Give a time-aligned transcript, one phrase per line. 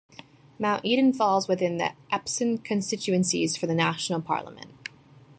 [0.57, 4.89] Mount Eden falls within the Epsom constituencies for the national Parliament.